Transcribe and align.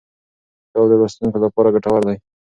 کتاب 0.65 0.85
د 0.89 0.93
لوستونکو 0.99 1.37
لپاره 1.45 1.73
ګټور 1.75 2.01
دی. 2.07 2.17